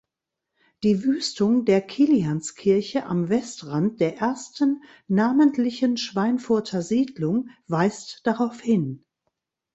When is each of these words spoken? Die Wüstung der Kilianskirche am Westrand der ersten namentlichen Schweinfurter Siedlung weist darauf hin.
Die 0.81 1.03
Wüstung 1.03 1.63
der 1.63 1.79
Kilianskirche 1.79 3.05
am 3.05 3.29
Westrand 3.29 3.99
der 4.01 4.17
ersten 4.17 4.81
namentlichen 5.07 5.95
Schweinfurter 5.95 6.81
Siedlung 6.81 7.49
weist 7.67 8.25
darauf 8.25 8.59
hin. 8.61 9.05